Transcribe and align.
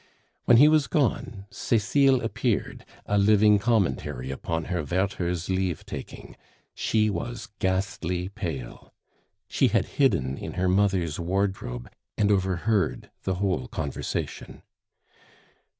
When 0.45 0.57
he 0.57 0.67
was 0.67 0.87
gone, 0.87 1.45
Cecile 1.51 2.21
appeared, 2.23 2.85
a 3.05 3.19
living 3.19 3.59
commentary 3.59 4.31
upon 4.31 4.65
her 4.65 4.83
Werther's 4.83 5.47
leave 5.47 5.85
taking; 5.85 6.35
she 6.73 7.11
was 7.11 7.49
ghastly 7.59 8.27
pale. 8.27 8.95
She 9.47 9.67
had 9.67 9.85
hidden 10.01 10.39
in 10.39 10.53
her 10.53 10.67
mother's 10.67 11.19
wardrobe 11.19 11.87
and 12.17 12.31
overheard 12.31 13.11
the 13.21 13.35
whole 13.35 13.67
conversation. 13.67 14.63